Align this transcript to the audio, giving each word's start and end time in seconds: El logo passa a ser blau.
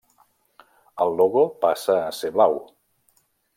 El 1.05 1.13
logo 1.19 1.45
passa 1.67 1.99
a 2.07 2.09
ser 2.23 2.35
blau. 2.39 2.61